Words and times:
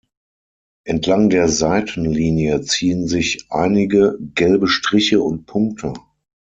Entlang 0.83 1.29
der 1.29 1.47
Seitenlinie 1.47 2.61
ziehen 2.63 3.07
sich 3.07 3.45
einige 3.51 4.17
gelbe 4.33 4.67
Striche 4.67 5.21
und 5.21 5.45
Punkte. 5.45 5.93